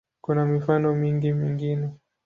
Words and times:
Kuna 0.21 0.45
mifano 0.45 0.95
mingi 0.95 1.33
mingine. 1.33 1.89